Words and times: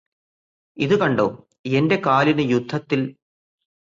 ഇത് 0.77 0.95
കണ്ടോ 0.99 1.25
എന്റെ 1.71 1.97
കാലിന് 2.05 2.41
യുദ്ധത്തില് 2.51 3.05